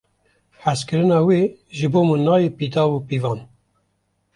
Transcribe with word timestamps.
Hezkirina 0.63 1.19
wê 1.27 1.39
ji 1.77 1.87
bo 1.93 2.01
min 2.09 2.21
nayê 2.27 2.49
pîtav 2.57 2.89
û 2.97 2.99
pîvan. 3.07 3.39